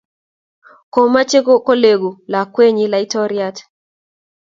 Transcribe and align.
komeche 0.93 1.39
koleku 1.65 2.09
lakwenyin 2.31 2.91
laitoriat 2.93 3.57